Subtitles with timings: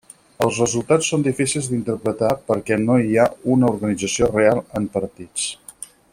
[0.43, 5.47] Els resultats són difícils d'interpretar perquè no hi ha una organització real en partits.